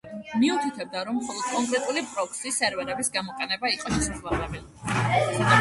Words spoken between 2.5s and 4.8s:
სერვერების გამოყენება იყო შესაძლებელი.